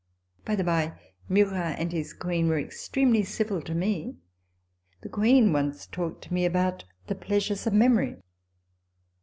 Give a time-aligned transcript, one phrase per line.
[0.45, 0.99] By the bye,
[1.29, 4.15] Murat and his Queen were extremely civil to me.
[5.01, 8.17] The Queen once talked to me about "The Pleasures of Memory."